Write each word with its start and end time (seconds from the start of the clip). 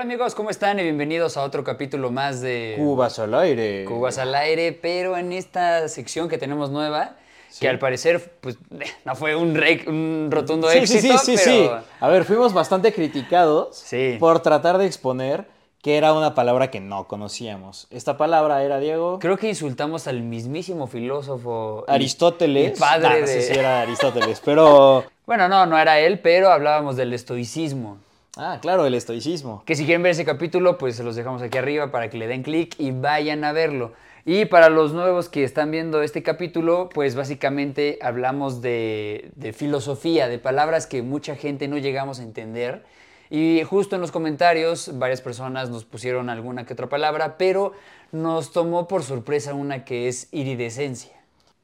Hola 0.00 0.06
amigos, 0.06 0.34
¿cómo 0.34 0.48
están? 0.48 0.78
Y 0.80 0.82
bienvenidos 0.82 1.36
a 1.36 1.42
otro 1.42 1.62
capítulo 1.62 2.10
más 2.10 2.40
de 2.40 2.74
Cubas 2.78 3.18
al 3.18 3.34
aire. 3.34 3.84
Cubas 3.84 4.16
al 4.16 4.34
aire, 4.34 4.72
pero 4.72 5.18
en 5.18 5.30
esta 5.30 5.86
sección 5.88 6.30
que 6.30 6.38
tenemos 6.38 6.70
nueva, 6.70 7.16
que 7.60 7.68
al 7.68 7.78
parecer 7.78 8.32
pues, 8.40 8.56
no 9.04 9.14
fue 9.14 9.36
un, 9.36 9.54
re- 9.54 9.84
un 9.86 10.28
rotundo 10.30 10.70
Sí, 10.70 10.78
éxito, 10.78 11.18
sí, 11.18 11.36
sí, 11.36 11.36
sí, 11.36 11.42
pero 11.66 11.80
sí. 11.80 11.86
A 12.00 12.08
ver, 12.08 12.24
fuimos 12.24 12.54
bastante 12.54 12.94
criticados 12.94 13.76
Sí. 13.76 14.16
por 14.18 14.40
tratar 14.40 14.78
de 14.78 14.86
exponer 14.86 15.44
que 15.82 15.98
era 15.98 16.14
una 16.14 16.34
palabra 16.34 16.70
que 16.70 16.80
no 16.80 17.06
conocíamos. 17.06 17.86
Esta 17.90 18.16
palabra 18.16 18.62
era, 18.64 18.78
Diego, 18.78 19.18
creo 19.18 19.36
que 19.36 19.50
insultamos 19.50 20.06
al 20.06 20.22
mismísimo 20.22 20.86
filósofo 20.86 21.84
Aristóteles. 21.88 22.74
y 22.74 22.80
padre 22.80 23.06
Nah, 23.06 23.14
de... 23.16 23.20
No 23.20 23.26
sé 23.26 23.42
si 23.42 23.52
era 23.52 23.82
Aristóteles, 23.82 24.40
pero... 24.42 25.04
Bueno, 25.26 25.46
no, 25.50 25.66
no 25.66 25.76
era 25.78 26.00
él, 26.00 26.20
pero 26.20 26.50
hablábamos 26.50 26.96
del 26.96 27.12
estoicismo. 27.12 27.98
Ah, 28.42 28.58
claro, 28.58 28.86
el 28.86 28.94
estoicismo. 28.94 29.62
Que 29.66 29.76
si 29.76 29.84
quieren 29.84 30.02
ver 30.02 30.12
ese 30.12 30.24
capítulo, 30.24 30.78
pues 30.78 30.96
se 30.96 31.04
los 31.04 31.14
dejamos 31.14 31.42
aquí 31.42 31.58
arriba 31.58 31.90
para 31.90 32.08
que 32.08 32.16
le 32.16 32.26
den 32.26 32.42
clic 32.42 32.74
y 32.78 32.90
vayan 32.90 33.44
a 33.44 33.52
verlo. 33.52 33.92
Y 34.24 34.46
para 34.46 34.70
los 34.70 34.94
nuevos 34.94 35.28
que 35.28 35.44
están 35.44 35.70
viendo 35.70 36.00
este 36.00 36.22
capítulo, 36.22 36.88
pues 36.88 37.14
básicamente 37.14 37.98
hablamos 38.00 38.62
de, 38.62 39.30
de 39.36 39.52
filosofía, 39.52 40.26
de 40.26 40.38
palabras 40.38 40.86
que 40.86 41.02
mucha 41.02 41.36
gente 41.36 41.68
no 41.68 41.76
llegamos 41.76 42.18
a 42.18 42.22
entender. 42.22 42.82
Y 43.28 43.60
justo 43.64 43.96
en 43.96 44.00
los 44.00 44.10
comentarios 44.10 44.98
varias 44.98 45.20
personas 45.20 45.68
nos 45.68 45.84
pusieron 45.84 46.30
alguna 46.30 46.64
que 46.64 46.72
otra 46.72 46.88
palabra, 46.88 47.36
pero 47.36 47.74
nos 48.10 48.52
tomó 48.52 48.88
por 48.88 49.02
sorpresa 49.02 49.52
una 49.52 49.84
que 49.84 50.08
es 50.08 50.28
iridescencia. 50.32 51.12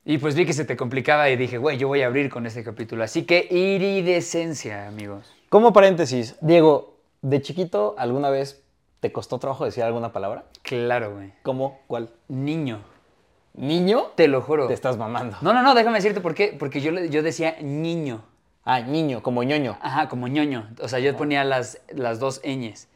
Y 0.04 0.18
pues 0.18 0.34
vi 0.34 0.44
que 0.44 0.52
se 0.52 0.66
te 0.66 0.76
complicaba 0.76 1.30
y 1.30 1.36
dije, 1.36 1.56
güey, 1.56 1.78
yo 1.78 1.88
voy 1.88 2.02
a 2.02 2.06
abrir 2.06 2.28
con 2.28 2.44
este 2.44 2.62
capítulo. 2.62 3.02
Así 3.02 3.22
que 3.22 3.48
iridescencia, 3.50 4.86
amigos. 4.86 5.35
Como 5.48 5.72
paréntesis, 5.72 6.36
Diego, 6.40 6.96
¿de 7.22 7.40
chiquito 7.40 7.94
alguna 7.98 8.30
vez 8.30 8.62
te 9.00 9.12
costó 9.12 9.38
trabajo 9.38 9.64
decir 9.64 9.84
alguna 9.84 10.12
palabra? 10.12 10.44
Claro, 10.62 11.14
güey. 11.14 11.32
¿Cómo? 11.42 11.80
¿Cuál? 11.86 12.10
Niño. 12.28 12.80
¿Niño? 13.54 14.08
Te 14.16 14.28
lo 14.28 14.42
juro. 14.42 14.66
Te 14.66 14.74
estás 14.74 14.96
mamando. 14.96 15.36
No, 15.40 15.54
no, 15.54 15.62
no, 15.62 15.74
déjame 15.74 15.98
decirte 15.98 16.20
por 16.20 16.34
qué. 16.34 16.54
Porque 16.58 16.80
yo, 16.80 16.92
yo 16.92 17.22
decía 17.22 17.56
niño. 17.62 18.22
Ah, 18.64 18.80
niño, 18.80 19.22
como 19.22 19.44
ñoño. 19.44 19.78
Ajá, 19.80 20.08
como 20.08 20.26
ñoño. 20.28 20.68
O 20.82 20.88
sea, 20.88 20.98
yo 20.98 21.16
ponía 21.16 21.44
las, 21.44 21.80
las 21.88 22.18
dos 22.18 22.42
ñes. 22.44 22.88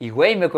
Y, 0.00 0.10
güey, 0.10 0.36
me 0.36 0.48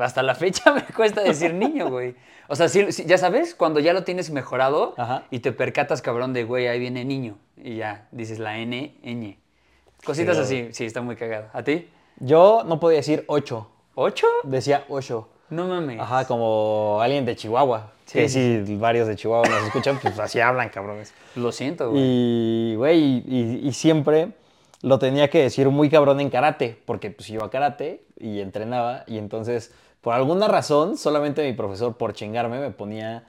hasta 0.00 0.22
la 0.22 0.34
fecha 0.34 0.72
me 0.74 0.82
cuesta 0.82 1.20
decir 1.20 1.52
niño, 1.52 1.90
güey. 1.90 2.14
O 2.48 2.56
sea, 2.56 2.68
sí- 2.68 2.90
sí, 2.92 3.04
ya 3.06 3.18
sabes, 3.18 3.54
cuando 3.54 3.80
ya 3.80 3.92
lo 3.92 4.04
tienes 4.04 4.30
mejorado 4.30 4.94
Ajá. 4.96 5.24
y 5.30 5.40
te 5.40 5.52
percatas, 5.52 6.00
cabrón, 6.00 6.32
de, 6.32 6.44
güey, 6.44 6.68
ahí 6.68 6.78
viene 6.78 7.04
niño. 7.04 7.36
Y 7.56 7.76
ya, 7.76 8.08
dices 8.12 8.38
la 8.38 8.56
N, 8.58 8.94
ñ. 9.02 9.36
Cositas 10.04 10.36
Sí, 10.36 10.42
así, 10.42 10.68
sí, 10.72 10.84
está 10.84 11.02
muy 11.02 11.16
cagado. 11.16 11.48
¿A 11.52 11.62
ti? 11.62 11.88
Yo 12.20 12.62
no 12.66 12.80
podía 12.80 12.98
decir 12.98 13.24
ocho, 13.28 13.68
¿Ocho? 13.94 14.26
decía 14.44 14.84
ocho. 14.88 15.28
No 15.50 15.66
mames. 15.66 16.00
Ajá, 16.00 16.26
como 16.26 16.98
alguien 17.00 17.24
de 17.24 17.34
Chihuahua. 17.36 17.92
Sí. 18.06 18.18
Que 18.18 18.28
si 18.28 18.76
varios 18.76 19.08
de 19.08 19.16
Chihuahua 19.16 19.48
nos 19.48 19.64
escuchan, 19.64 19.98
pues 20.00 20.18
así 20.18 20.40
hablan, 20.40 20.68
cabrones. 20.68 21.14
Lo 21.36 21.52
siento, 21.52 21.90
güey. 21.90 22.02
Y, 22.02 22.74
güey, 22.76 23.22
y, 23.26 23.60
y 23.62 23.72
siempre 23.72 24.32
lo 24.82 24.98
tenía 24.98 25.28
que 25.30 25.42
decir 25.42 25.68
muy 25.68 25.90
cabrón 25.90 26.20
en 26.20 26.30
karate, 26.30 26.80
porque 26.84 27.10
pues 27.10 27.28
iba 27.30 27.44
a 27.46 27.50
karate 27.50 28.04
y 28.18 28.40
entrenaba, 28.40 29.04
y 29.06 29.18
entonces, 29.18 29.72
por 30.00 30.14
alguna 30.14 30.48
razón, 30.48 30.96
solamente 30.96 31.44
mi 31.44 31.52
profesor, 31.52 31.96
por 31.96 32.12
chingarme, 32.12 32.60
me 32.60 32.70
ponía 32.70 33.24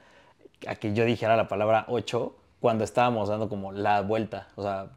a 0.66 0.74
que 0.76 0.92
yo 0.92 1.04
dijera 1.04 1.36
la 1.36 1.48
palabra 1.48 1.86
8 1.88 2.34
cuando 2.60 2.84
estábamos 2.84 3.28
dando 3.28 3.48
como 3.48 3.72
la 3.72 4.02
vuelta, 4.02 4.48
o 4.56 4.62
sea... 4.62 4.90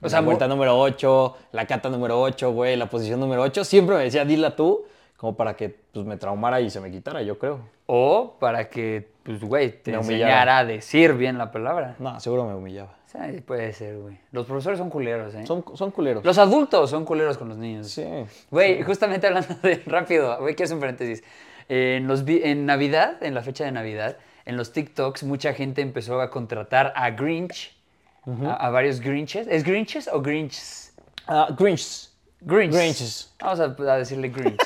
O 0.00 0.08
sea, 0.08 0.20
vuelta 0.20 0.46
número 0.46 0.78
8, 0.78 1.36
la 1.52 1.66
cata 1.66 1.88
número 1.88 2.20
8, 2.20 2.52
güey, 2.52 2.76
la 2.76 2.86
posición 2.86 3.18
número 3.18 3.42
8, 3.42 3.64
siempre 3.64 3.96
me 3.96 4.04
decía, 4.04 4.24
dila 4.24 4.54
tú, 4.54 4.84
como 5.16 5.36
para 5.36 5.56
que 5.56 5.74
pues, 5.92 6.06
me 6.06 6.16
traumara 6.16 6.60
y 6.60 6.70
se 6.70 6.80
me 6.80 6.90
quitara, 6.90 7.22
yo 7.22 7.38
creo. 7.38 7.60
O 7.86 8.36
para 8.38 8.68
que, 8.68 9.08
pues, 9.24 9.40
güey, 9.40 9.82
te 9.82 9.90
Me 9.90 9.98
enseñara 9.98 10.58
a 10.58 10.64
decir 10.64 11.14
bien 11.14 11.38
la 11.38 11.50
palabra. 11.50 11.96
No, 11.98 12.20
seguro 12.20 12.46
me 12.46 12.54
humillaba. 12.54 12.98
Sí, 13.06 13.40
puede 13.40 13.72
ser, 13.72 13.98
güey. 13.98 14.18
Los 14.32 14.46
profesores 14.46 14.78
son 14.78 14.90
culeros, 14.90 15.34
¿eh? 15.34 15.46
Son, 15.46 15.64
son 15.74 15.90
culeros. 15.90 16.24
Los 16.24 16.36
adultos 16.36 16.90
son 16.90 17.04
culeros 17.04 17.38
con 17.38 17.48
los 17.48 17.56
niños. 17.56 17.88
Sí. 17.88 18.04
Güey, 18.50 18.82
justamente 18.82 19.26
hablando 19.26 19.54
de 19.62 19.76
rápido, 19.86 20.38
güey, 20.38 20.54
quiero 20.54 20.66
hacer 20.66 20.74
un 20.76 20.80
paréntesis. 20.80 21.24
En, 21.68 22.06
los, 22.06 22.22
en 22.26 22.66
Navidad, 22.66 23.22
en 23.22 23.34
la 23.34 23.42
fecha 23.42 23.64
de 23.64 23.72
Navidad, 23.72 24.18
en 24.44 24.56
los 24.56 24.72
TikToks, 24.72 25.24
mucha 25.24 25.54
gente 25.54 25.80
empezó 25.80 26.20
a 26.20 26.30
contratar 26.30 26.92
a 26.94 27.10
Grinch, 27.10 27.74
a, 28.26 28.54
a 28.54 28.70
varios 28.70 29.00
Grinches. 29.00 29.46
¿Es 29.48 29.64
Grinches 29.64 30.08
o 30.12 30.20
Grinches? 30.20 30.94
Ah, 31.26 31.48
Grinch. 31.56 32.08
Grinch. 32.40 32.74
Grinches. 32.74 33.34
Vamos 33.40 33.60
a, 33.60 33.64
a 33.64 33.96
decirle 33.98 34.28
Grinch. 34.28 34.60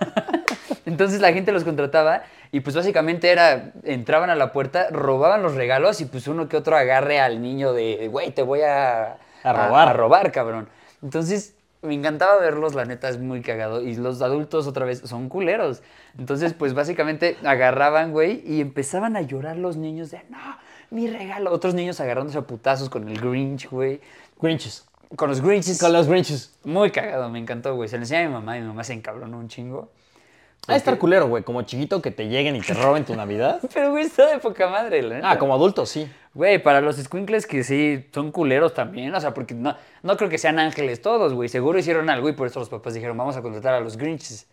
Entonces 0.86 1.20
la 1.20 1.32
gente 1.32 1.52
los 1.52 1.64
contrataba 1.64 2.22
y 2.52 2.60
pues 2.60 2.76
básicamente 2.76 3.30
era, 3.30 3.72
entraban 3.82 4.30
a 4.30 4.34
la 4.34 4.52
puerta, 4.52 4.88
robaban 4.90 5.42
los 5.42 5.54
regalos 5.54 6.00
y 6.00 6.04
pues 6.04 6.28
uno 6.28 6.48
que 6.48 6.56
otro 6.56 6.76
agarre 6.76 7.20
al 7.20 7.42
niño 7.42 7.72
de, 7.72 8.08
güey, 8.08 8.30
te 8.30 8.42
voy 8.42 8.62
a, 8.62 9.18
A 9.42 9.52
robar. 9.52 9.88
A, 9.88 9.92
robar, 9.92 10.32
cabrón. 10.32 10.68
Entonces 11.02 11.54
me 11.82 11.94
encantaba 11.94 12.40
verlos, 12.40 12.74
la 12.74 12.84
neta 12.84 13.08
es 13.08 13.18
muy 13.18 13.42
cagado. 13.42 13.82
Y 13.82 13.96
los 13.96 14.22
adultos 14.22 14.66
otra 14.66 14.86
vez 14.86 15.00
son 15.00 15.28
culeros. 15.28 15.82
Entonces 16.18 16.54
pues 16.54 16.72
básicamente 16.72 17.36
agarraban, 17.44 18.12
güey, 18.12 18.42
y 18.46 18.60
empezaban 18.60 19.16
a 19.16 19.22
llorar 19.22 19.56
los 19.56 19.76
niños 19.76 20.10
de, 20.10 20.22
no, 20.28 20.38
mi 20.90 21.08
regalo. 21.08 21.52
Otros 21.52 21.74
niños 21.74 22.00
agarrándose 22.00 22.38
a 22.38 22.42
putazos 22.42 22.88
con 22.88 23.08
el 23.08 23.20
Grinch, 23.20 23.68
güey. 23.70 24.00
Grinches. 24.40 24.86
Con 25.14 25.30
los 25.30 25.40
Grinches. 25.40 25.78
Con 25.80 25.92
los 25.92 26.08
Grinches. 26.08 26.54
Muy 26.64 26.90
cagado, 26.90 27.28
me 27.28 27.38
encantó, 27.38 27.74
güey. 27.74 27.88
Se 27.88 27.96
lo 27.96 28.02
enseñé 28.02 28.24
a 28.24 28.28
mi 28.28 28.34
mamá 28.34 28.56
y 28.56 28.60
mi 28.60 28.66
mamá 28.66 28.84
se 28.84 28.92
encabronó 28.92 29.38
un 29.38 29.48
chingo. 29.48 29.90
Va 30.68 30.74
a 30.74 30.76
estar 30.76 30.98
culero, 30.98 31.28
güey. 31.28 31.44
Como 31.44 31.62
chiquito 31.62 32.02
que 32.02 32.10
te 32.10 32.28
lleguen 32.28 32.56
y 32.56 32.60
te 32.60 32.74
roben 32.74 33.04
tu 33.04 33.14
Navidad. 33.14 33.60
Pero, 33.74 33.92
güey, 33.92 34.04
está 34.04 34.26
de 34.26 34.38
poca 34.38 34.68
madre, 34.68 35.00
la 35.02 35.16
neta. 35.16 35.30
Ah, 35.30 35.38
como 35.38 35.54
adulto, 35.54 35.86
sí. 35.86 36.10
Güey, 36.34 36.60
para 36.60 36.80
los 36.80 36.96
squinkles 36.96 37.46
que 37.46 37.62
sí 37.62 38.08
son 38.12 38.32
culeros 38.32 38.74
también, 38.74 39.14
o 39.14 39.20
sea, 39.20 39.32
porque 39.32 39.54
no, 39.54 39.76
no 40.02 40.16
creo 40.16 40.28
que 40.28 40.38
sean 40.38 40.58
ángeles 40.58 41.00
todos, 41.00 41.32
güey. 41.32 41.48
Seguro 41.48 41.78
hicieron 41.78 42.10
algo 42.10 42.28
y 42.28 42.32
por 42.32 42.48
eso 42.48 42.58
los 42.58 42.68
papás 42.68 42.94
dijeron, 42.94 43.16
vamos 43.16 43.36
a 43.36 43.42
contratar 43.42 43.74
a 43.74 43.80
los 43.80 43.96
Grinches 43.96 44.46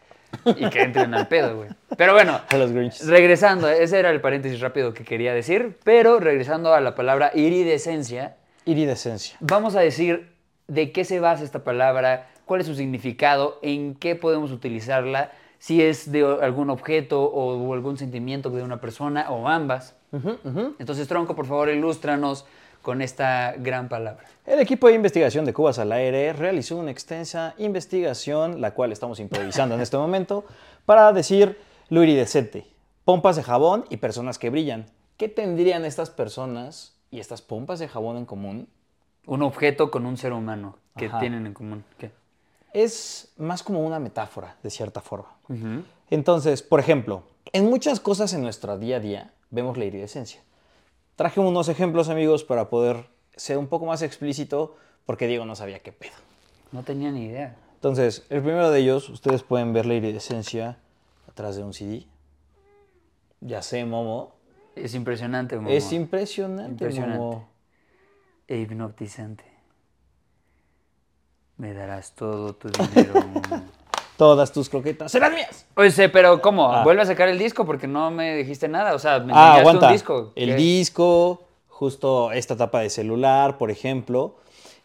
y 0.45 0.69
que 0.69 0.81
entren 0.81 1.13
al 1.13 1.27
pedo, 1.27 1.55
güey. 1.57 1.69
Pero 1.97 2.13
bueno, 2.13 2.39
A 2.49 2.57
los 2.57 2.71
regresando, 3.05 3.69
ese 3.69 3.99
era 3.99 4.09
el 4.09 4.21
paréntesis 4.21 4.59
rápido 4.59 4.93
que 4.93 5.03
quería 5.03 5.33
decir, 5.33 5.77
pero 5.83 6.19
regresando 6.19 6.73
a 6.73 6.81
la 6.81 6.95
palabra 6.95 7.31
iridescencia, 7.33 8.35
Iridescencia. 8.65 9.37
vamos 9.41 9.75
a 9.75 9.81
decir 9.81 10.31
de 10.67 10.91
qué 10.91 11.03
se 11.05 11.19
basa 11.19 11.43
esta 11.43 11.63
palabra, 11.63 12.29
cuál 12.45 12.61
es 12.61 12.67
su 12.67 12.75
significado, 12.75 13.59
en 13.61 13.95
qué 13.95 14.15
podemos 14.15 14.51
utilizarla, 14.51 15.31
si 15.59 15.81
es 15.81 16.11
de 16.11 16.23
algún 16.41 16.69
objeto 16.69 17.23
o 17.23 17.73
algún 17.73 17.97
sentimiento 17.97 18.49
de 18.49 18.63
una 18.63 18.81
persona 18.81 19.29
o 19.29 19.47
ambas. 19.47 19.95
Entonces, 20.79 21.07
Tronco, 21.07 21.35
por 21.35 21.45
favor, 21.45 21.69
ilústranos 21.69 22.45
con 22.83 23.01
esta 23.01 23.55
gran 23.57 23.89
palabra. 23.89 24.25
El 24.45 24.59
equipo 24.59 24.87
de 24.87 24.93
investigación 24.93 25.45
de 25.45 25.53
Cubas 25.53 25.79
al 25.79 25.91
Aire 25.91 26.33
realizó 26.33 26.77
una 26.77 26.91
extensa 26.91 27.55
investigación, 27.57 28.61
la 28.61 28.75
cual 28.75 28.91
estamos 28.91 29.19
improvisando 29.19 29.73
en 29.73 29.81
este 29.81 29.97
momento, 29.97 30.45
para 30.85 31.11
decir 31.11 31.57
lo 31.89 32.03
iridescente, 32.03 32.67
pompas 33.05 33.35
de 33.35 33.41
jabón 33.41 33.85
y 33.89 33.97
personas 33.97 34.37
que 34.37 34.51
brillan. 34.51 34.85
¿Qué 35.17 35.27
tendrían 35.29 35.85
estas 35.85 36.11
personas 36.11 36.93
y 37.09 37.19
estas 37.19 37.41
pompas 37.41 37.79
de 37.79 37.87
jabón 37.87 38.17
en 38.17 38.25
común? 38.25 38.67
Un 39.25 39.41
objeto 39.41 39.89
con 39.89 40.05
un 40.05 40.17
ser 40.17 40.33
humano 40.33 40.77
que 40.95 41.07
Ajá. 41.07 41.19
tienen 41.19 41.47
en 41.47 41.53
común. 41.55 41.83
¿Qué? 41.97 42.11
es 42.73 43.31
más 43.37 43.63
como 43.63 43.85
una 43.85 43.99
metáfora, 43.99 44.57
de 44.63 44.69
cierta 44.69 44.99
forma. 44.99 45.29
Entonces, 46.09 46.63
por 46.63 46.79
ejemplo, 46.79 47.23
en 47.53 47.69
muchas 47.69 47.99
cosas 47.99 48.33
en 48.33 48.41
nuestro 48.41 48.77
día 48.77 48.97
a 48.97 48.99
día 48.99 49.33
vemos 49.51 49.77
la 49.77 49.85
iridescencia. 49.85 50.41
Traje 51.15 51.39
unos 51.39 51.69
ejemplos, 51.69 52.09
amigos, 52.09 52.43
para 52.43 52.69
poder 52.69 53.05
ser 53.35 53.57
un 53.57 53.67
poco 53.67 53.85
más 53.85 54.01
explícito, 54.01 54.75
porque 55.05 55.27
Diego 55.27 55.45
no 55.45 55.55
sabía 55.55 55.79
qué 55.79 55.91
pedo. 55.91 56.13
No 56.71 56.83
tenía 56.83 57.11
ni 57.11 57.25
idea. 57.25 57.55
Entonces, 57.75 58.25
el 58.29 58.41
primero 58.41 58.71
de 58.71 58.79
ellos, 58.79 59.09
ustedes 59.09 59.43
pueden 59.43 59.73
ver 59.73 59.85
la 59.85 59.93
iridescencia 59.93 60.77
atrás 61.27 61.55
de 61.55 61.63
un 61.63 61.73
CD. 61.73 62.07
Ya 63.41 63.61
sé, 63.61 63.85
Momo. 63.85 64.33
Es 64.75 64.95
impresionante, 64.95 65.57
Momo. 65.57 65.69
Es 65.69 65.91
impresionante, 65.91 66.71
Impresionante. 66.71 67.17
Momo. 67.19 67.49
E 68.47 68.57
hipnotizante. 68.57 69.43
Me 71.57 71.73
darás 71.73 72.15
todo 72.15 72.55
tu 72.55 72.69
dinero, 72.69 73.13
Momo. 73.13 73.63
Todas 74.17 74.51
tus 74.51 74.69
croquetas 74.69 75.11
serán 75.11 75.33
mías. 75.33 75.65
Oye, 75.75 76.09
pero 76.09 76.41
¿cómo? 76.41 76.71
Ah. 76.71 76.83
¿Vuelve 76.83 77.01
a 77.01 77.05
sacar 77.05 77.29
el 77.29 77.39
disco? 77.39 77.65
Porque 77.65 77.87
no 77.87 78.11
me 78.11 78.35
dijiste 78.35 78.67
nada. 78.67 78.93
O 78.93 78.99
sea, 78.99 79.19
me 79.19 79.33
Ah, 79.35 79.55
aguanta. 79.55 79.87
un 79.87 79.93
disco. 79.93 80.31
El 80.35 80.49
¿Qué? 80.49 80.55
disco, 80.55 81.41
justo 81.67 82.31
esta 82.31 82.55
tapa 82.55 82.81
de 82.81 82.89
celular, 82.89 83.57
por 83.57 83.71
ejemplo. 83.71 84.35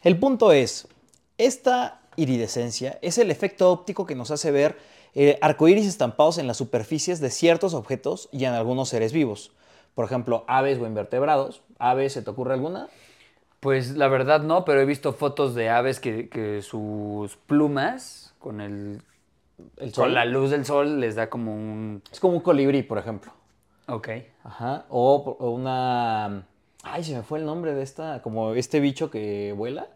El 0.03 0.19
punto 0.19 0.53
es, 0.53 0.89
esta 1.37 2.01
iridescencia 2.17 2.99
es 3.03 3.19
el 3.19 3.31
efecto 3.31 3.71
óptico 3.71 4.07
que 4.07 4.15
nos 4.15 4.31
hace 4.31 4.51
ver 4.51 4.79
eh, 5.15 5.39
arcoíris 5.43 5.87
estampados 5.87 6.39
en 6.39 6.47
las 6.47 6.57
superficies 6.57 7.21
de 7.21 7.31
ciertos 7.31 7.75
objetos 7.75 8.29
y 8.33 8.45
en 8.45 8.53
algunos 8.55 8.89
seres 8.89 9.13
vivos. 9.13 9.53
Por 9.95 10.05
ejemplo, 10.05 10.45
aves 10.47 10.79
o 10.79 10.87
invertebrados. 10.87 11.63
¿Aves 11.79 12.13
se 12.13 12.23
te 12.23 12.31
ocurre 12.31 12.55
alguna? 12.55 12.89
Pues 13.61 13.91
la 13.97 14.07
verdad 14.09 14.41
no, 14.43 14.65
pero 14.65 14.81
he 14.81 14.85
visto 14.85 15.13
fotos 15.13 15.55
de 15.55 15.69
aves 15.71 15.99
que, 16.01 16.29
que 16.29 16.63
sus 16.63 17.37
plumas 17.47 18.33
con 18.39 18.61
el 18.61 19.03
El 19.77 19.93
sol. 19.93 20.05
Con 20.07 20.15
la 20.15 20.25
luz 20.25 20.51
del 20.51 20.65
sol 20.65 21.01
les 21.01 21.15
da 21.17 21.29
como 21.29 21.55
un... 21.55 22.03
Es 22.13 22.21
como 22.21 22.35
un 22.35 22.41
colibrí, 22.41 22.83
por 22.83 22.99
ejemplo. 22.99 23.33
Ok. 23.89 24.09
Ajá. 24.45 24.85
O, 24.91 25.37
o 25.39 25.51
una. 25.51 26.45
Ay, 26.83 27.03
se 27.05 27.15
me 27.15 27.23
fue 27.23 27.39
el 27.39 27.47
nombre 27.47 27.75
de 27.75 27.83
esta. 27.83 28.23
Como 28.23 28.55
este 28.55 28.81
bicho 28.81 29.11
que 29.11 29.53
vuela. 29.57 29.89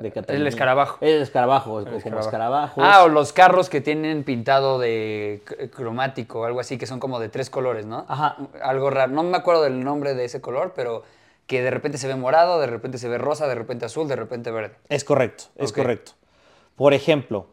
De 0.00 0.10
Cataluña. 0.10 0.40
El 0.42 0.46
escarabajo. 0.48 0.98
El 1.00 1.22
escarabajo, 1.22 1.74
o 1.74 1.84
como 1.84 1.96
escarabajo. 1.96 2.26
escarabajos. 2.28 2.84
Ah, 2.84 3.04
o 3.04 3.08
los 3.08 3.32
carros 3.32 3.68
que 3.68 3.80
tienen 3.80 4.24
pintado 4.24 4.78
de 4.80 5.42
c- 5.48 5.70
cromático 5.70 6.40
o 6.40 6.44
algo 6.46 6.58
así, 6.58 6.78
que 6.78 6.86
son 6.86 6.98
como 6.98 7.20
de 7.20 7.28
tres 7.28 7.48
colores, 7.48 7.86
¿no? 7.86 8.04
Ajá. 8.08 8.36
Algo 8.62 8.90
raro. 8.90 9.12
No 9.12 9.22
me 9.22 9.36
acuerdo 9.36 9.62
del 9.62 9.84
nombre 9.84 10.14
de 10.14 10.24
ese 10.24 10.40
color, 10.40 10.72
pero 10.74 11.04
que 11.46 11.62
de 11.62 11.70
repente 11.70 11.96
se 11.96 12.08
ve 12.08 12.16
morado, 12.16 12.58
de 12.60 12.66
repente 12.66 12.98
se 12.98 13.08
ve 13.08 13.18
rosa, 13.18 13.46
de 13.46 13.54
repente 13.54 13.84
azul, 13.84 14.08
de 14.08 14.16
repente 14.16 14.50
verde. 14.50 14.74
Es 14.88 15.04
correcto, 15.04 15.44
es 15.54 15.72
correcto. 15.72 16.12
Por 16.74 16.92
ejemplo, 16.92 17.46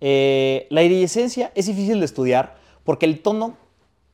eh, 0.00 0.66
la 0.70 0.82
iridescencia 0.82 1.52
es 1.54 1.66
difícil 1.66 1.98
de 1.98 2.06
estudiar 2.06 2.56
porque 2.84 3.06
el 3.06 3.20
tono 3.20 3.56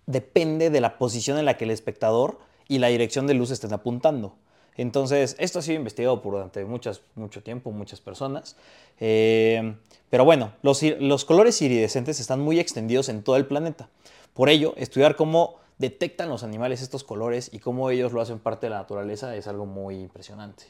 depende 0.06 0.70
de 0.70 0.80
la 0.80 0.98
posición 0.98 1.38
en 1.38 1.44
la 1.44 1.56
que 1.56 1.64
el 1.64 1.70
espectador 1.70 2.38
y 2.68 2.78
la 2.78 2.88
dirección 2.88 3.26
de 3.26 3.34
luz 3.34 3.50
estén 3.50 3.72
apuntando. 3.72 4.34
Entonces, 4.76 5.36
esto 5.38 5.60
ha 5.60 5.62
sido 5.62 5.78
investigado 5.78 6.20
por 6.20 6.34
durante 6.34 6.64
muchas, 6.64 7.00
mucho 7.14 7.42
tiempo, 7.42 7.70
muchas 7.70 8.00
personas. 8.00 8.56
Eh, 9.00 9.74
pero 10.10 10.24
bueno, 10.24 10.52
los, 10.62 10.82
los 10.82 11.24
colores 11.24 11.60
iridescentes 11.62 12.20
están 12.20 12.40
muy 12.40 12.60
extendidos 12.60 13.08
en 13.08 13.22
todo 13.22 13.36
el 13.36 13.46
planeta. 13.46 13.88
Por 14.34 14.50
ello, 14.50 14.74
estudiar 14.76 15.16
cómo 15.16 15.56
detectan 15.78 16.28
los 16.28 16.42
animales 16.42 16.82
estos 16.82 17.04
colores 17.04 17.50
y 17.52 17.58
cómo 17.58 17.90
ellos 17.90 18.12
lo 18.12 18.20
hacen 18.20 18.38
parte 18.38 18.66
de 18.66 18.70
la 18.70 18.78
naturaleza 18.78 19.34
es 19.36 19.46
algo 19.46 19.66
muy 19.66 19.96
impresionante. 19.96 20.64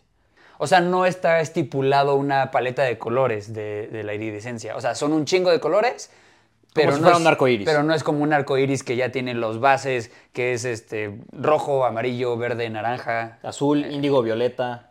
O 0.58 0.66
sea, 0.66 0.80
no 0.80 1.06
está 1.06 1.40
estipulado 1.40 2.14
una 2.16 2.50
paleta 2.50 2.82
de 2.82 2.98
colores 2.98 3.52
de, 3.52 3.88
de 3.88 4.02
la 4.04 4.14
iridescencia. 4.14 4.76
O 4.76 4.80
sea, 4.80 4.94
son 4.94 5.12
un 5.12 5.24
chingo 5.24 5.50
de 5.50 5.60
colores, 5.60 6.10
pero, 6.72 6.92
si 6.92 6.98
no 6.98 7.04
fuera 7.04 7.16
es, 7.16 7.20
un 7.22 7.26
arco 7.26 7.48
iris. 7.48 7.64
pero 7.66 7.82
no 7.82 7.94
es 7.94 8.02
como 8.02 8.22
un 8.22 8.32
arco 8.32 8.58
iris 8.58 8.82
que 8.82 8.96
ya 8.96 9.10
tiene 9.10 9.34
los 9.34 9.60
bases, 9.60 10.10
que 10.32 10.52
es 10.52 10.64
este 10.64 11.18
rojo, 11.32 11.84
amarillo, 11.86 12.36
verde, 12.36 12.68
naranja. 12.70 13.38
Azul, 13.42 13.84
índigo, 13.86 14.22
violeta. 14.22 14.90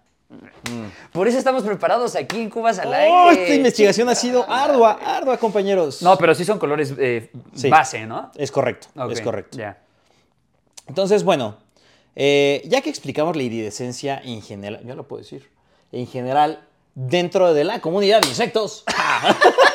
Por 1.14 1.28
eso 1.28 1.38
estamos 1.38 1.64
preparados 1.64 2.16
aquí 2.16 2.42
en 2.42 2.50
Cubas 2.50 2.80
al 2.80 2.88
Oh, 2.90 3.30
aire. 3.30 3.44
esta 3.44 3.54
investigación 3.56 4.10
ha 4.10 4.16
sido 4.16 4.50
ardua, 4.50 5.00
ardua, 5.06 5.38
compañeros. 5.38 6.02
No, 6.02 6.18
pero 6.18 6.34
sí 6.34 6.44
son 6.44 6.58
colores 6.58 6.94
eh, 6.98 7.30
Sí. 7.54 7.70
base, 7.70 8.06
¿no? 8.08 8.32
Es 8.36 8.52
correcto, 8.52 8.88
es 9.12 9.22
correcto. 9.22 9.58
Ya. 9.58 9.78
Entonces, 10.88 11.24
bueno, 11.24 11.58
eh, 12.16 12.64
ya 12.66 12.82
que 12.82 12.90
explicamos 12.90 13.36
la 13.36 13.44
iridescencia 13.44 14.20
en 14.24 14.42
general, 14.42 14.82
ya 14.86 14.96
lo 14.96 15.08
puedo 15.08 15.22
decir, 15.22 15.48
en 15.96 16.08
general, 16.08 16.68
dentro 16.94 17.54
de 17.54 17.64
la 17.64 17.80
comunidad 17.80 18.22
de 18.22 18.28
insectos. 18.28 18.84
¡Ja! 18.88 19.36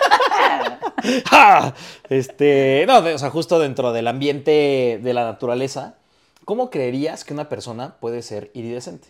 este, 2.09 2.85
no, 2.87 2.99
o 2.99 3.19
sea, 3.19 3.31
justo 3.31 3.59
dentro 3.59 3.93
del 3.93 4.09
ambiente 4.09 5.01
de 5.03 5.15
la 5.15 5.25
naturaleza, 5.25 5.97
¿cómo 6.45 6.71
creerías 6.71 7.25
que 7.25 7.35
una 7.35 7.49
persona 7.49 7.97
puede 8.01 8.23
ser 8.23 8.51
iridescente? 8.55 9.09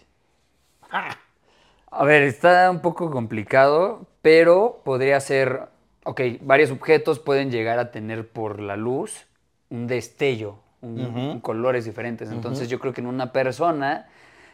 A 1.91 2.05
ver, 2.05 2.23
está 2.23 2.71
un 2.71 2.81
poco 2.81 3.11
complicado, 3.11 4.07
pero 4.23 4.81
podría 4.85 5.21
ser, 5.21 5.69
ok, 6.05 6.21
varios 6.41 6.71
objetos 6.71 7.19
pueden 7.19 7.51
llegar 7.51 7.79
a 7.79 7.91
tener 7.91 8.29
por 8.29 8.61
la 8.61 8.77
luz 8.77 9.27
un 9.69 9.87
destello, 9.87 10.59
un, 10.81 11.41
colores 11.41 11.85
diferentes. 11.85 12.31
Entonces 12.31 12.69
yo 12.69 12.79
creo 12.79 12.93
que 12.93 13.01
en 13.01 13.07
una 13.07 13.33
persona 13.33 14.09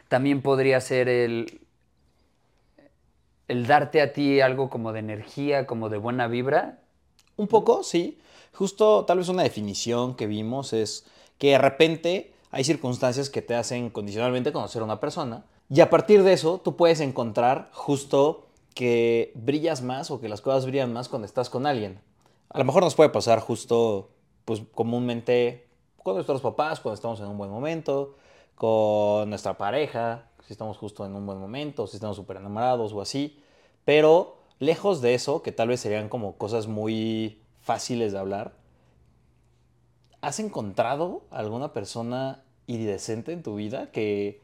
también 0.09 0.41
podría 0.41 0.79
ser 0.81 1.09
el, 1.09 1.61
el 3.47 3.67
darte 3.67 4.01
a 4.01 4.13
ti 4.13 4.41
algo 4.41 4.69
como 4.69 4.93
de 4.93 4.99
energía, 4.99 5.65
como 5.65 5.89
de 5.89 5.97
buena 5.97 6.27
vibra. 6.27 6.79
Un 7.35 7.47
poco, 7.47 7.83
sí. 7.83 8.19
Justo 8.53 9.05
tal 9.05 9.19
vez 9.19 9.29
una 9.29 9.43
definición 9.43 10.15
que 10.15 10.27
vimos 10.27 10.73
es 10.73 11.05
que 11.37 11.51
de 11.51 11.57
repente 11.57 12.33
hay 12.51 12.63
circunstancias 12.63 13.29
que 13.29 13.41
te 13.41 13.55
hacen 13.55 13.89
condicionalmente 13.89 14.51
conocer 14.51 14.81
a 14.81 14.85
una 14.85 14.99
persona 14.99 15.45
y 15.69 15.81
a 15.81 15.89
partir 15.89 16.23
de 16.23 16.33
eso 16.33 16.59
tú 16.63 16.75
puedes 16.75 16.99
encontrar 17.01 17.69
justo 17.73 18.47
que 18.73 19.31
brillas 19.35 19.81
más 19.81 20.11
o 20.11 20.21
que 20.21 20.29
las 20.29 20.41
cosas 20.41 20.65
brillan 20.65 20.93
más 20.93 21.09
cuando 21.09 21.25
estás 21.25 21.49
con 21.49 21.65
alguien. 21.65 21.99
A 22.49 22.57
lo 22.59 22.65
mejor 22.65 22.83
nos 22.83 22.95
puede 22.95 23.09
pasar 23.09 23.39
justo, 23.39 24.09
pues 24.45 24.61
comúnmente 24.73 25.67
con 26.03 26.15
nuestros 26.15 26.41
papás, 26.41 26.79
cuando 26.79 26.95
estamos 26.95 27.19
en 27.19 27.27
un 27.27 27.37
buen 27.37 27.49
momento, 27.49 28.15
con 28.55 29.29
nuestra 29.29 29.57
pareja, 29.57 30.26
si 30.47 30.53
estamos 30.53 30.77
justo 30.77 31.05
en 31.05 31.13
un 31.13 31.25
buen 31.25 31.39
momento, 31.39 31.87
si 31.87 31.97
estamos 31.97 32.15
súper 32.15 32.37
enamorados 32.37 32.93
o 32.93 33.01
así. 33.01 33.37
Pero 33.83 34.37
lejos 34.59 35.01
de 35.01 35.13
eso, 35.13 35.43
que 35.43 35.51
tal 35.51 35.67
vez 35.67 35.81
serían 35.81 36.07
como 36.07 36.37
cosas 36.37 36.67
muy 36.67 37.41
fáciles 37.59 38.13
de 38.13 38.19
hablar, 38.19 38.53
¿has 40.21 40.39
encontrado 40.39 41.23
alguna 41.31 41.73
persona 41.73 42.43
iridescente 42.65 43.33
en 43.33 43.43
tu 43.43 43.55
vida 43.55 43.91
que 43.91 44.39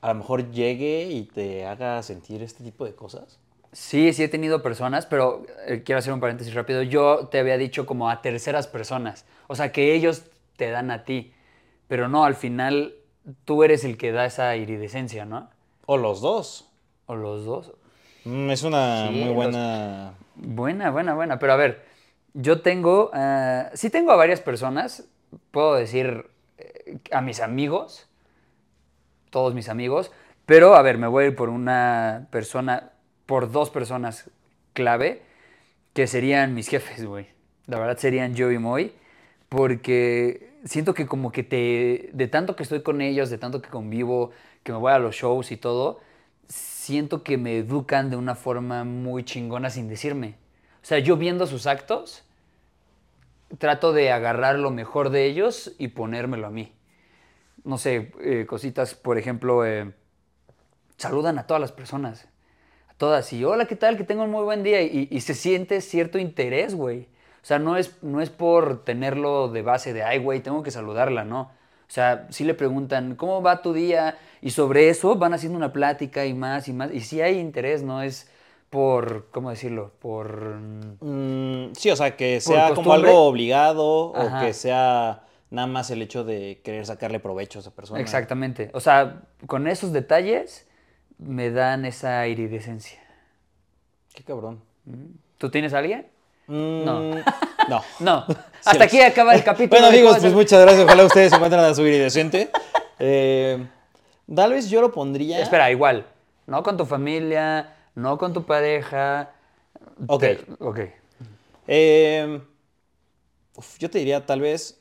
a 0.00 0.08
lo 0.08 0.14
mejor 0.14 0.52
llegue 0.52 1.08
y 1.10 1.24
te 1.24 1.66
haga 1.66 2.00
sentir 2.04 2.40
este 2.40 2.62
tipo 2.62 2.84
de 2.84 2.94
cosas? 2.94 3.40
Sí, 3.72 4.12
sí 4.12 4.22
he 4.22 4.28
tenido 4.28 4.62
personas, 4.62 5.06
pero 5.06 5.44
eh, 5.66 5.82
quiero 5.84 5.98
hacer 5.98 6.12
un 6.12 6.20
paréntesis 6.20 6.54
rápido. 6.54 6.82
Yo 6.82 7.26
te 7.26 7.40
había 7.40 7.58
dicho 7.58 7.84
como 7.84 8.08
a 8.08 8.22
terceras 8.22 8.68
personas, 8.68 9.24
o 9.48 9.56
sea, 9.56 9.72
que 9.72 9.92
ellos 9.92 10.22
te 10.56 10.70
dan 10.70 10.92
a 10.92 11.02
ti, 11.04 11.32
pero 11.88 12.08
no, 12.08 12.24
al 12.24 12.36
final 12.36 12.94
tú 13.44 13.62
eres 13.64 13.84
el 13.84 13.96
que 13.96 14.12
da 14.12 14.24
esa 14.26 14.54
iridescencia, 14.56 15.24
¿no? 15.24 15.50
O 15.86 15.96
los 15.96 16.20
dos. 16.20 16.68
O 17.06 17.14
los 17.16 17.44
dos. 17.44 17.72
Mm, 18.24 18.50
es 18.50 18.62
una 18.62 19.08
Sí, 19.08 19.14
muy 19.14 19.24
los- 19.26 19.34
buena... 19.34 20.14
Buena, 20.36 20.90
buena, 20.90 21.14
buena. 21.14 21.38
Pero 21.38 21.52
a 21.52 21.56
ver, 21.56 21.84
yo 22.34 22.60
tengo, 22.60 23.10
ah, 23.12 23.70
sí 23.74 23.90
tengo 23.90 24.12
a 24.12 24.16
varias 24.16 24.40
personas, 24.40 25.08
puedo 25.50 25.74
decir 25.74 26.26
eh, 26.58 26.98
a 27.10 27.20
mis 27.20 27.40
amigos, 27.40 28.06
todos 29.30 29.54
mis 29.54 29.68
amigos, 29.68 30.12
pero 30.46 30.74
a 30.76 30.82
ver, 30.82 30.96
me 30.98 31.06
voy 31.06 31.24
a 31.24 31.26
ir 31.28 31.34
por 31.36 31.48
una 31.48 32.28
persona, 32.30 32.90
por 33.26 33.50
dos 33.50 33.70
personas 33.70 34.30
clave, 34.72 35.22
que 35.92 36.06
serían 36.06 36.54
mis 36.54 36.68
jefes, 36.68 37.04
güey. 37.04 37.26
La 37.66 37.78
verdad 37.78 37.98
serían 37.98 38.34
yo 38.34 38.50
y 38.52 38.58
Moy, 38.58 38.92
porque 39.48 40.50
siento 40.64 40.94
que 40.94 41.06
como 41.06 41.32
que 41.32 41.42
te, 41.42 42.10
de 42.12 42.28
tanto 42.28 42.56
que 42.56 42.62
estoy 42.62 42.82
con 42.82 43.00
ellos, 43.00 43.30
de 43.30 43.38
tanto 43.38 43.62
que 43.62 43.68
convivo, 43.70 44.30
que 44.62 44.72
me 44.72 44.78
voy 44.78 44.92
a 44.92 44.98
los 44.98 45.14
shows 45.14 45.50
y 45.52 45.56
todo, 45.56 46.00
siento 46.46 47.22
que 47.22 47.38
me 47.38 47.58
educan 47.58 48.10
de 48.10 48.16
una 48.16 48.34
forma 48.34 48.84
muy 48.84 49.24
chingona 49.24 49.70
sin 49.70 49.88
decirme. 49.88 50.36
O 50.82 50.86
sea, 50.88 50.98
yo 50.98 51.16
viendo 51.16 51.46
sus 51.46 51.66
actos, 51.66 52.24
trato 53.58 53.92
de 53.92 54.12
agarrar 54.12 54.58
lo 54.58 54.70
mejor 54.70 55.10
de 55.10 55.24
ellos 55.24 55.74
y 55.78 55.88
ponérmelo 55.88 56.46
a 56.46 56.50
mí. 56.50 56.72
No 57.64 57.78
sé, 57.78 58.12
eh, 58.20 58.46
cositas, 58.46 58.94
por 58.94 59.18
ejemplo, 59.18 59.64
eh, 59.66 59.92
saludan 60.96 61.38
a 61.38 61.46
todas 61.46 61.60
las 61.60 61.72
personas. 61.72 62.28
A 62.88 62.94
todas. 62.94 63.32
Y 63.32 63.44
hola, 63.44 63.66
¿qué 63.66 63.76
tal? 63.76 63.96
Que 63.96 64.04
tengo 64.04 64.24
un 64.24 64.30
muy 64.30 64.44
buen 64.44 64.62
día. 64.62 64.82
Y, 64.82 65.08
y 65.10 65.20
se 65.20 65.34
siente 65.34 65.80
cierto 65.80 66.18
interés, 66.18 66.74
güey. 66.74 67.08
O 67.42 67.46
sea, 67.48 67.58
no 67.58 67.76
es, 67.76 68.02
no 68.02 68.20
es 68.20 68.30
por 68.30 68.84
tenerlo 68.84 69.48
de 69.48 69.62
base 69.62 69.92
de, 69.92 70.02
ay, 70.02 70.18
güey, 70.18 70.40
tengo 70.40 70.62
que 70.62 70.70
saludarla, 70.70 71.24
no. 71.24 71.42
O 71.42 71.90
sea, 71.90 72.26
sí 72.30 72.44
le 72.44 72.54
preguntan, 72.54 73.14
¿cómo 73.16 73.42
va 73.42 73.62
tu 73.62 73.72
día? 73.72 74.18
Y 74.42 74.50
sobre 74.50 74.90
eso 74.90 75.16
van 75.16 75.32
haciendo 75.32 75.56
una 75.56 75.72
plática 75.72 76.26
y 76.26 76.34
más 76.34 76.68
y 76.68 76.72
más. 76.74 76.92
Y 76.92 77.00
sí 77.00 77.20
hay 77.22 77.38
interés, 77.38 77.82
no 77.82 78.02
es 78.02 78.30
por, 78.70 79.28
¿cómo 79.30 79.50
decirlo? 79.50 79.92
Por... 79.98 80.56
mm, 80.56 80.98
Mm, 81.00 81.72
sí, 81.74 81.90
o 81.90 81.96
sea, 81.96 82.16
que 82.16 82.40
sea 82.40 82.74
como 82.74 82.92
algo 82.92 83.24
obligado 83.24 84.14
Ajá. 84.14 84.38
o 84.38 84.44
que 84.44 84.52
sea 84.52 85.24
nada 85.50 85.66
más 85.66 85.90
el 85.90 86.02
hecho 86.02 86.24
de 86.24 86.60
querer 86.62 86.84
sacarle 86.84 87.20
provecho 87.20 87.58
a 87.58 87.60
esa 87.60 87.70
persona. 87.70 88.00
Exactamente. 88.00 88.70
O 88.74 88.80
sea, 88.80 89.22
con 89.46 89.66
esos 89.66 89.92
detalles 89.92 90.66
me 91.18 91.50
dan 91.50 91.84
esa 91.84 92.26
iridescencia. 92.26 93.00
Qué 94.14 94.22
cabrón. 94.24 94.60
¿Tú 95.38 95.50
tienes 95.50 95.72
a 95.72 95.78
alguien? 95.78 96.06
Mm, 96.48 96.84
No. 96.84 97.00
No. 97.68 97.82
No. 98.00 98.24
Hasta 98.64 98.84
aquí 98.84 99.00
acaba 99.02 99.34
el 99.34 99.44
capítulo. 99.44 99.68
Bueno, 99.80 99.86
amigos, 99.88 100.18
pues 100.20 100.32
muchas 100.32 100.60
gracias. 100.62 100.84
Ojalá 100.84 101.04
ustedes 101.06 101.28
se 101.30 101.36
encuentren 101.36 101.62
a 101.62 101.74
su 101.74 101.82
iridescente. 101.86 102.50
Eh, 102.98 103.66
tal 104.34 104.52
vez 104.52 104.70
yo 104.70 104.80
lo 104.80 104.90
pondría. 104.90 105.38
Espera, 105.40 105.70
igual. 105.70 106.06
No 106.46 106.62
con 106.62 106.78
tu 106.78 106.86
familia, 106.86 107.76
no 107.94 108.16
con 108.16 108.32
tu 108.32 108.44
pareja. 108.44 109.32
Ok. 110.06 110.20
Te- 110.20 110.46
ok. 110.60 110.78
Eh, 111.66 112.40
uf, 113.54 113.78
yo 113.78 113.90
te 113.90 113.98
diría 113.98 114.24
tal 114.24 114.40
vez 114.40 114.80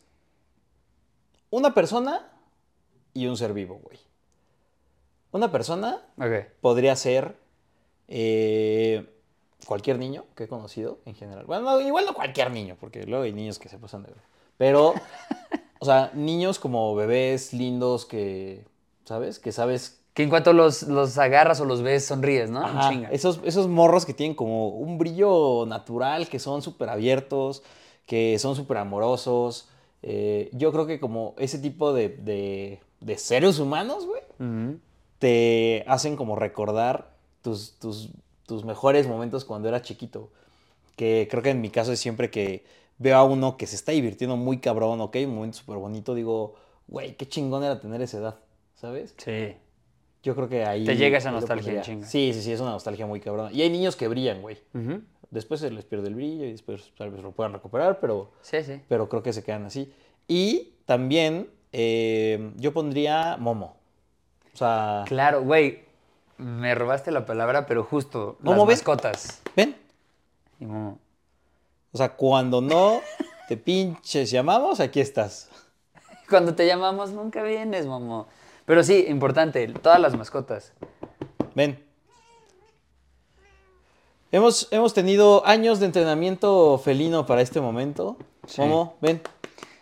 una 1.50 1.74
persona 1.74 2.26
y 3.14 3.28
un 3.28 3.36
ser 3.36 3.52
vivo, 3.52 3.82
güey. 3.84 4.00
Una 5.32 5.52
persona 5.52 6.02
podría 6.62 6.96
ser 6.96 7.36
eh, 8.08 9.06
cualquier 9.66 9.98
niño 10.00 10.26
que 10.36 10.44
he 10.46 10.48
conocido 10.48 11.00
en 11.06 11.16
general. 11.16 11.46
Bueno, 11.46 11.64
no, 11.64 11.82
igual 11.82 12.06
no 12.06 12.14
cualquier 12.14 12.52
niño, 12.52 12.78
porque 12.80 13.04
luego 13.06 13.24
hay 13.24 13.34
niños 13.34 13.60
que 13.60 13.70
se 13.70 13.78
pasan 13.78 14.04
de. 14.04 14.10
Pero, 14.58 14.94
o 15.80 15.86
sea, 15.86 16.12
niños 16.14 16.60
como 16.60 16.96
bebés 16.96 17.54
lindos 17.54 18.06
que, 18.06 18.66
¿sabes? 19.06 19.40
Que 19.40 19.52
sabes 19.52 20.02
Que 20.14 20.24
en 20.24 20.30
cuanto 20.30 20.52
los, 20.54 20.84
los 20.84 21.18
agarras 21.18 21.60
o 21.62 21.66
los 21.66 21.82
ves, 21.82 22.06
sonríes, 22.06 22.50
¿no? 22.50 22.66
Ajá, 22.66 22.92
esos, 23.12 23.40
esos 23.44 23.68
morros 23.68 24.06
que 24.06 24.14
tienen 24.14 24.36
como 24.36 24.70
un 24.70 24.98
brillo 24.98 25.66
natural, 25.68 26.28
que 26.28 26.40
son 26.40 26.62
súper 26.64 26.90
abiertos, 26.90 27.62
que 28.08 28.40
son 28.40 28.56
súper 28.56 28.78
amorosos. 28.78 29.70
Eh, 30.02 30.50
yo 30.54 30.72
creo 30.72 30.86
que 30.88 31.00
como 31.00 31.36
ese 31.38 31.60
tipo 31.60 31.94
de, 31.94 32.10
de- 32.10 32.80
de 33.00 33.18
seres 33.18 33.60
humanos, 33.60 34.06
güey, 34.08 34.22
te 35.20 35.84
hacen 35.88 36.16
como 36.16 36.36
recordar 36.36 37.12
tus, 37.42 37.74
tus, 37.80 38.10
tus 38.48 38.66
mejores 38.66 39.08
momentos 39.08 39.46
cuando 39.46 39.68
eras 39.70 39.84
chiquito. 39.84 40.32
Que 40.96 41.28
creo 41.30 41.44
que 41.44 41.52
en 41.52 41.62
mi 41.62 41.70
caso 41.70 41.92
es 41.92 42.00
siempre 42.00 42.32
que 42.32 42.66
veo 42.98 43.16
a 43.16 43.24
uno 43.24 43.58
que 43.58 43.68
se 43.68 43.76
está 43.76 43.92
divirtiendo 43.92 44.36
muy 44.36 44.58
cabrón, 44.60 45.00
ok, 45.02 45.16
un 45.26 45.36
momento 45.36 45.58
súper 45.60 45.78
bonito, 45.78 46.16
digo, 46.16 46.56
güey, 46.88 47.16
qué 47.16 47.28
chingón 47.28 47.64
era 47.64 47.80
tener 47.80 48.02
esa 48.02 48.18
edad, 48.18 48.40
¿sabes? 48.74 49.14
Sí. 49.18 49.54
Yo 50.24 50.34
creo 50.36 50.50
que 50.50 50.66
ahí... 50.66 50.84
Te 50.86 50.98
llega 50.98 51.20
esa 51.20 51.30
nostalgia 51.32 51.82
chinga. 51.82 52.08
Sí, 52.08 52.32
sí, 52.34 52.42
sí, 52.42 52.52
es 52.52 52.60
una 52.60 52.72
nostalgia 52.72 53.06
muy 53.06 53.20
cabrón. 53.20 53.54
Y 53.54 53.62
hay 53.62 53.70
niños 53.70 53.96
que 53.96 54.08
brillan, 54.08 54.42
güey. 54.42 54.58
Después 55.30 55.60
se 55.60 55.70
les 55.70 55.86
pierde 55.86 56.08
el 56.08 56.16
brillo 56.16 56.46
y 56.46 56.52
después 56.52 56.92
tal 56.98 57.12
vez 57.12 57.22
lo 57.22 57.32
puedan 57.34 57.54
recuperar, 57.54 58.00
pero, 58.00 58.32
Sí, 58.42 58.64
sí. 58.64 58.82
pero 58.88 59.08
creo 59.10 59.22
que 59.22 59.34
se 59.34 59.44
quedan 59.44 59.66
así. 59.66 59.94
Y 60.28 60.74
también 60.86 61.50
eh, 61.72 62.52
yo 62.56 62.74
pondría 62.74 63.38
Momo. 63.38 63.76
O 64.54 64.58
sea, 64.58 65.04
Claro, 65.06 65.44
güey. 65.44 65.86
Me 66.38 66.76
robaste 66.76 67.12
la 67.12 67.26
palabra, 67.26 67.66
pero 67.66 67.84
justo 67.84 68.38
las 68.42 68.54
¿Cómo 68.54 68.66
ves? 68.66 68.80
mascotas. 68.80 69.42
ven. 69.56 69.76
Y 70.60 70.66
Momo. 70.66 71.00
O 71.92 71.98
sea, 71.98 72.10
cuando 72.10 72.62
no 72.62 73.02
te 73.48 73.58
pinches 73.58 74.30
llamamos, 74.30 74.80
aquí 74.80 75.00
estás. 75.00 75.50
Cuando 76.30 76.56
te 76.56 76.68
llamamos 76.68 77.12
nunca 77.12 77.42
vienes, 77.42 77.86
Momo. 77.86 78.28
Pero 78.66 78.84
sí, 78.84 79.06
importante, 79.08 79.66
todas 79.70 80.00
las 80.00 80.16
mascotas. 80.16 80.74
Ven. 81.56 81.82
Hemos, 84.32 84.68
hemos 84.72 84.94
tenido 84.94 85.46
años 85.48 85.80
de 85.80 85.86
entrenamiento 85.86 86.78
felino 86.78 87.26
para 87.26 87.42
este 87.42 87.62
momento. 87.62 88.18
Sí. 88.46 88.60
Momo, 88.62 88.98
ven. 89.00 89.22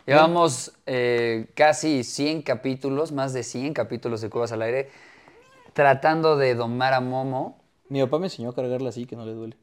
Llevamos 0.06 0.74
eh, 0.86 1.48
casi 1.56 2.04
100 2.04 2.44
capítulos, 2.44 3.12
más 3.12 3.34
de 3.34 3.42
100 3.42 3.74
capítulos 3.74 4.22
de 4.22 4.30
Cubas 4.30 4.52
al 4.52 4.62
Aire, 4.62 4.92
tratando 5.76 6.38
de 6.38 6.56
domar 6.56 6.94
a 6.94 7.02
Momo. 7.02 7.60
Mi 7.90 8.02
papá 8.02 8.18
me 8.18 8.28
enseñó 8.28 8.50
a 8.50 8.56
cargarla 8.56 8.90
así, 8.90 9.06
que 9.06 9.18
no 9.18 9.26
le 9.26 9.34
duele. 9.34 9.58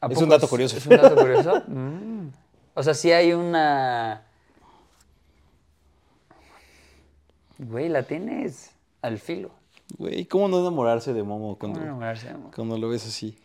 ¿A 0.00 0.08
Es 0.08 0.18
un 0.18 0.28
dato 0.28 0.48
curioso. 0.48 0.76
¿Es 0.76 0.84
un 0.86 0.96
dato 0.96 1.14
curioso? 1.16 1.62
Mm. 1.68 2.28
O 2.74 2.82
sea, 2.82 2.94
sí 2.94 3.12
hay 3.12 3.32
una... 3.32 4.22
Güey, 7.58 7.88
la 7.90 8.02
tienes 8.02 8.72
al 9.02 9.18
filo. 9.18 9.50
Güey, 9.98 10.24
¿cómo 10.24 10.48
no 10.48 10.58
enamorarse 10.60 11.12
de 11.12 11.22
Momo 11.22 11.56
cuando, 11.58 11.78
¿Cómo 11.78 11.86
enamorarse 11.90 12.28
de 12.28 12.34
Momo? 12.34 12.50
cuando 12.54 12.78
lo 12.78 12.88
ves 12.88 13.06
así? 13.06 13.38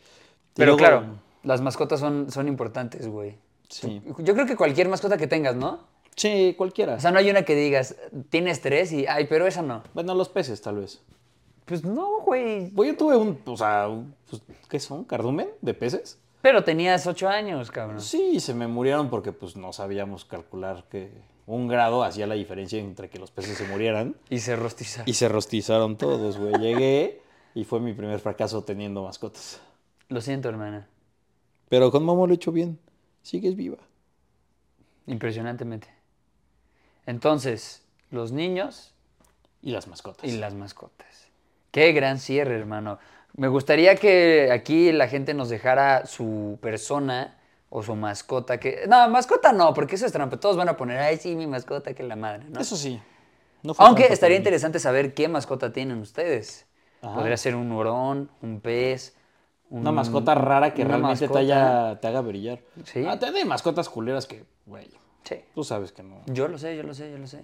Pero 0.55 0.71
luego- 0.71 0.77
claro, 0.79 1.05
las 1.43 1.61
mascotas 1.61 1.99
son, 1.99 2.31
son 2.31 2.47
importantes, 2.47 3.07
güey. 3.07 3.37
Sí. 3.69 4.01
Yo 4.19 4.33
creo 4.33 4.45
que 4.47 4.55
cualquier 4.55 4.87
mascota 4.89 5.17
que 5.17 5.27
tengas, 5.27 5.55
¿no? 5.55 5.81
Sí, 6.17 6.55
cualquiera. 6.57 6.95
O 6.95 6.99
sea, 6.99 7.11
no 7.11 7.19
hay 7.19 7.29
una 7.29 7.43
que 7.43 7.55
digas, 7.55 7.95
tienes 8.29 8.59
tres 8.59 8.91
y, 8.91 9.05
ay, 9.05 9.27
pero 9.29 9.45
esa 9.45 9.61
no. 9.61 9.83
bueno, 9.93 10.15
los 10.15 10.29
peces, 10.29 10.59
tal 10.61 10.77
vez. 10.77 10.99
Pues 11.65 11.83
no, 11.83 12.21
güey. 12.21 12.71
Pues 12.71 12.91
yo 12.91 12.97
tuve 12.97 13.15
un, 13.15 13.39
o 13.45 13.55
sea, 13.55 13.87
pues, 14.29 14.41
¿qué 14.67 14.79
son? 14.79 15.03
¿Cardumen 15.03 15.47
de 15.61 15.73
peces? 15.75 16.17
Pero 16.41 16.63
tenías 16.63 17.05
ocho 17.05 17.29
años, 17.29 17.69
cabrón. 17.69 18.01
Sí, 18.01 18.39
se 18.39 18.53
me 18.55 18.67
murieron 18.67 19.09
porque 19.09 19.31
pues 19.31 19.55
no 19.55 19.73
sabíamos 19.73 20.25
calcular 20.25 20.85
que 20.89 21.11
un 21.45 21.67
grado 21.67 22.03
hacía 22.03 22.25
la 22.25 22.35
diferencia 22.35 22.79
entre 22.79 23.09
que 23.09 23.19
los 23.19 23.31
peces 23.31 23.57
se 23.57 23.67
murieran. 23.67 24.15
Y 24.29 24.39
se 24.39 24.55
rostiza. 24.55 25.03
Y 25.05 25.13
se 25.13 25.29
rostizaron 25.29 25.97
todos, 25.97 26.37
güey. 26.37 26.53
Llegué 26.59 27.21
y 27.53 27.63
fue 27.63 27.79
mi 27.79 27.93
primer 27.93 28.19
fracaso 28.19 28.63
teniendo 28.63 29.03
mascotas. 29.03 29.61
Lo 30.09 30.21
siento, 30.21 30.49
hermana. 30.49 30.87
Pero 31.69 31.91
con 31.91 32.03
Momo 32.03 32.25
lo 32.25 32.33
he 32.33 32.37
hecho 32.37 32.51
bien. 32.51 32.79
Sigues 33.21 33.55
viva. 33.55 33.77
Impresionantemente. 35.05 35.96
Entonces, 37.07 37.83
los 38.11 38.31
niños 38.31 38.93
Y 39.63 39.71
las 39.71 39.87
mascotas. 39.87 40.29
y 40.31 40.37
las 40.37 40.53
mascotas. 40.53 41.29
Qué 41.71 41.91
gran 41.93 42.19
cierre, 42.19 42.55
hermano. 42.55 42.99
Me 43.35 43.47
gustaría 43.47 43.95
que 43.95 44.51
aquí 44.51 44.91
la 44.91 45.07
gente 45.07 45.33
nos 45.33 45.49
dejara 45.49 46.05
su 46.05 46.59
persona 46.61 47.37
o 47.69 47.81
su 47.83 47.95
mascota. 47.95 48.59
Que... 48.59 48.85
No, 48.87 49.09
mascota 49.09 49.51
no, 49.51 49.73
porque 49.73 49.95
eso 49.95 50.05
es 50.05 50.11
trampa. 50.11 50.37
Todos 50.39 50.57
van 50.57 50.69
a 50.69 50.77
poner, 50.77 50.99
ay, 50.99 51.17
sí, 51.17 51.35
mi 51.35 51.47
mascota, 51.47 51.93
que 51.93 52.03
la 52.03 52.15
madre, 52.15 52.45
¿no? 52.49 52.59
Eso 52.59 52.75
sí. 52.77 53.01
No 53.63 53.73
Aunque 53.79 54.05
estaría 54.11 54.37
interesante 54.37 54.79
saber 54.79 55.13
qué 55.13 55.27
mascota 55.27 55.73
tienen 55.73 55.99
ustedes. 55.99 56.65
Ajá. 57.01 57.15
Podría 57.15 57.37
ser 57.37 57.55
un 57.55 57.71
hurón, 57.71 58.29
un 58.41 58.59
pez. 58.61 59.15
un- 59.69 59.81
Una 59.81 59.91
mascota 59.91 60.33
rara 60.33 60.73
que 60.73 60.81
una 60.83 60.91
realmente 60.97 61.27
te, 61.27 61.37
haya- 61.39 61.99
te 61.99 62.07
haga 62.07 62.21
brillar. 62.21 62.59
Sí. 62.85 63.03
Ah, 63.07 63.19
te 63.19 63.31
de 63.31 63.43
mascotas 63.45 63.89
culeras 63.89 64.25
que, 64.25 64.45
güey, 64.65 64.89
Sí. 65.27 65.41
tú 65.53 65.63
sabes 65.63 65.91
que 65.91 66.03
no. 66.03 66.21
Yo 66.27 66.47
lo 66.47 66.57
sé, 66.57 66.75
yo 66.77 66.83
lo 66.83 66.93
sé, 66.93 67.11
yo 67.11 67.17
lo 67.17 67.27
sé. 67.27 67.43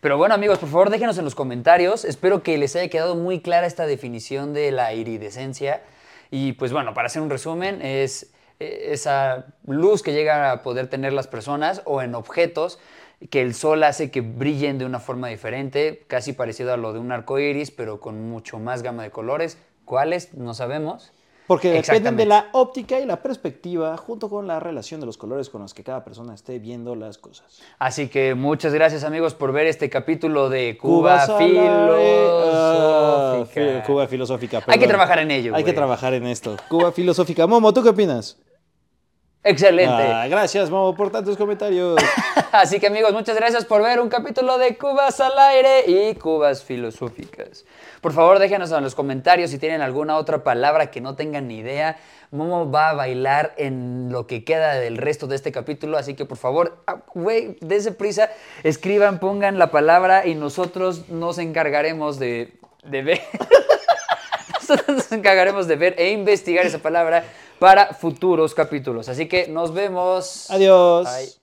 Pero 0.00 0.16
bueno, 0.16 0.34
amigos, 0.34 0.58
por 0.58 0.68
favor, 0.68 0.90
déjenos 0.90 1.18
en 1.18 1.24
los 1.24 1.34
comentarios. 1.34 2.04
Espero 2.04 2.42
que 2.42 2.58
les 2.58 2.74
haya 2.74 2.88
quedado 2.88 3.14
muy 3.14 3.40
clara 3.40 3.66
esta 3.66 3.86
definición 3.86 4.52
de 4.54 4.72
la 4.72 4.94
iridescencia. 4.94 5.82
Y 6.30 6.52
pues 6.52 6.72
bueno, 6.72 6.94
para 6.94 7.06
hacer 7.06 7.22
un 7.22 7.30
resumen, 7.30 7.82
es 7.82 8.32
eh, 8.58 8.88
esa 8.92 9.46
luz 9.66 10.02
que 10.02 10.12
llega 10.12 10.50
a 10.50 10.62
poder 10.62 10.88
tener 10.88 11.12
las 11.12 11.28
personas 11.28 11.82
o 11.84 12.02
en 12.02 12.14
objetos 12.14 12.78
que 13.30 13.42
el 13.42 13.54
sol 13.54 13.84
hace 13.84 14.10
que 14.10 14.20
brillen 14.20 14.78
de 14.78 14.84
una 14.84 14.98
forma 14.98 15.28
diferente, 15.28 16.04
casi 16.08 16.32
parecido 16.32 16.72
a 16.72 16.76
lo 16.76 16.92
de 16.92 16.98
un 16.98 17.12
arco 17.12 17.38
iris, 17.38 17.70
pero 17.70 18.00
con 18.00 18.28
mucho 18.28 18.58
más 18.58 18.82
gama 18.82 19.04
de 19.04 19.10
colores. 19.10 19.58
¿Cuáles? 19.84 20.34
No 20.34 20.54
sabemos. 20.54 21.12
Porque 21.46 21.72
dependen 21.72 22.16
de 22.16 22.26
la 22.26 22.46
óptica 22.52 23.00
y 23.00 23.04
la 23.06 23.20
perspectiva, 23.22 23.96
junto 23.96 24.30
con 24.30 24.46
la 24.46 24.60
relación 24.60 25.00
de 25.00 25.06
los 25.06 25.18
colores 25.18 25.50
con 25.50 25.60
los 25.62 25.74
que 25.74 25.82
cada 25.82 26.04
persona 26.04 26.34
esté 26.34 26.58
viendo 26.58 26.94
las 26.94 27.18
cosas. 27.18 27.60
Así 27.78 28.08
que 28.08 28.34
muchas 28.34 28.72
gracias 28.72 29.02
amigos 29.04 29.34
por 29.34 29.52
ver 29.52 29.66
este 29.66 29.90
capítulo 29.90 30.48
de 30.48 30.78
Cuba, 30.80 31.24
Ah, 31.24 31.36
Filosófica. 33.46 33.80
fi- 33.82 33.86
Cuba 33.86 34.06
filosófica. 34.06 34.62
Hay 34.66 34.78
que 34.78 34.86
trabajar 34.86 35.18
en 35.18 35.30
ello. 35.30 35.54
Hay 35.54 35.64
que 35.64 35.72
trabajar 35.72 36.14
en 36.14 36.26
esto. 36.26 36.56
Cuba 36.68 36.92
filosófica. 36.92 37.46
Momo, 37.46 37.72
¿tú 37.72 37.82
qué 37.82 37.88
opinas? 37.90 38.36
Excelente. 39.44 39.90
Ah, 39.92 40.28
gracias, 40.28 40.70
Momo, 40.70 40.94
por 40.94 41.10
tantos 41.10 41.36
comentarios. 41.36 42.00
Así 42.52 42.78
que 42.78 42.86
amigos, 42.86 43.12
muchas 43.12 43.34
gracias 43.34 43.64
por 43.64 43.82
ver 43.82 43.98
un 43.98 44.08
capítulo 44.08 44.56
de 44.56 44.76
Cubas 44.76 45.18
al 45.18 45.36
aire 45.36 45.84
y 45.88 46.14
Cubas 46.14 46.62
filosóficas. 46.62 47.64
Por 48.00 48.12
favor, 48.12 48.38
déjenos 48.38 48.70
en 48.70 48.84
los 48.84 48.94
comentarios 48.94 49.50
si 49.50 49.58
tienen 49.58 49.80
alguna 49.80 50.16
otra 50.16 50.44
palabra 50.44 50.92
que 50.92 51.00
no 51.00 51.16
tengan 51.16 51.48
ni 51.48 51.58
idea. 51.58 51.96
Momo 52.30 52.70
va 52.70 52.90
a 52.90 52.94
bailar 52.94 53.52
en 53.56 54.12
lo 54.12 54.28
que 54.28 54.44
queda 54.44 54.74
del 54.74 54.96
resto 54.96 55.26
de 55.26 55.34
este 55.34 55.50
capítulo, 55.50 55.98
así 55.98 56.14
que 56.14 56.24
por 56.24 56.38
favor, 56.38 56.78
ah, 56.86 56.98
güey, 57.12 57.56
dense 57.60 57.90
prisa, 57.90 58.30
escriban, 58.62 59.18
pongan 59.18 59.58
la 59.58 59.72
palabra 59.72 60.24
y 60.24 60.36
nosotros 60.36 61.08
nos 61.08 61.38
encargaremos 61.38 62.20
de, 62.20 62.52
de 62.84 63.02
ver. 63.02 63.20
Nosotros 64.60 64.96
nos 64.96 65.12
encargaremos 65.12 65.66
de 65.66 65.74
ver 65.74 65.94
e 65.98 66.12
investigar 66.12 66.64
esa 66.64 66.78
palabra 66.78 67.24
para 67.62 67.94
futuros 67.94 68.54
capítulos. 68.54 69.08
Así 69.08 69.28
que 69.28 69.46
nos 69.46 69.72
vemos. 69.72 70.50
Adiós. 70.50 71.06
Bye. 71.08 71.41